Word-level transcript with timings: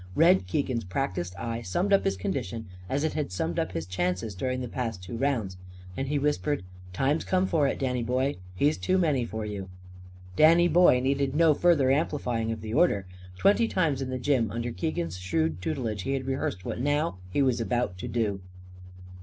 Red 0.15 0.47
Keegan's 0.47 0.83
practised 0.83 1.35
eye 1.35 1.61
summed 1.61 1.93
up 1.93 2.05
his 2.05 2.17
condition 2.17 2.65
as 2.89 3.03
it 3.03 3.13
had 3.13 3.31
summed 3.31 3.59
up 3.59 3.73
his 3.73 3.85
chances 3.85 4.33
during 4.33 4.59
the 4.61 4.67
past 4.67 5.03
two 5.03 5.15
rounds. 5.15 5.57
And 5.95 6.07
he 6.07 6.17
whispered: 6.17 6.63
"Time's 6.91 7.23
come 7.23 7.45
for 7.45 7.67
it, 7.67 7.77
Danny 7.77 8.01
boy! 8.01 8.37
He's 8.55 8.79
too 8.79 8.97
many 8.97 9.25
for 9.25 9.45
you." 9.45 9.69
Danny 10.35 10.67
boy 10.67 11.01
needed 11.01 11.35
no 11.35 11.53
further 11.53 11.91
amplifying 11.91 12.51
of 12.51 12.61
the 12.61 12.73
order. 12.73 13.05
Twenty 13.37 13.67
times 13.67 14.01
in 14.01 14.09
the 14.09 14.17
gym, 14.17 14.49
under 14.51 14.71
Keegan's 14.71 15.19
shrewd 15.19 15.61
tutelage, 15.61 16.01
he 16.01 16.13
had 16.13 16.25
rehearsed 16.25 16.65
what 16.65 16.79
now 16.81 17.19
he 17.29 17.43
was 17.43 17.61
about 17.61 17.99
to 17.99 18.07
do. 18.07 18.41